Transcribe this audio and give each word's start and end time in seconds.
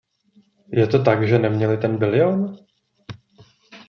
Je 0.73 0.87
to 0.87 1.03
tak, 1.03 1.27
že 1.27 1.39
neměli 1.39 1.77
ten 1.77 1.97
bilion? 1.97 2.57